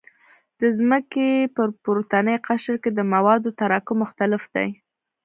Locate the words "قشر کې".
2.47-2.89